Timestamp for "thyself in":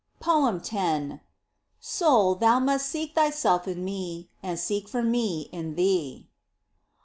3.13-3.85